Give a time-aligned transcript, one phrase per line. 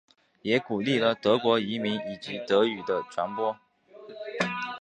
[0.41, 3.55] 也鼓励了德国移民以及德语的传播。